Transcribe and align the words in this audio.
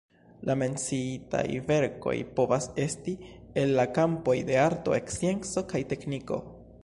La 0.49 0.53
menciitaj 0.59 1.43
verkoj 1.67 2.15
povas 2.39 2.67
esti 2.87 3.13
el 3.65 3.75
la 3.81 3.87
kampoj 3.99 4.37
de 4.49 4.59
arto, 4.65 4.97
scienco 5.13 5.67
kaj 5.75 5.83
tekniko. 5.93 6.43